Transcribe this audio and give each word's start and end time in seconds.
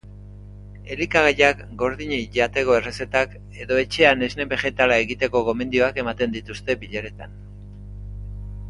Elikagaiak 0.95 1.59
gordinik 1.81 2.33
jateko 2.39 2.77
errezetak 2.79 3.35
edo 3.67 3.77
etxean 3.83 4.27
esne 4.31 4.49
begetala 4.55 4.99
egiteko 5.05 5.45
gomendioak 5.51 6.03
ematen 6.07 6.37
dituzte 6.39 6.79
bileretan. 6.87 7.39